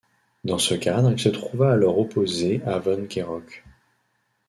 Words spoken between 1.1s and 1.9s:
il se trouva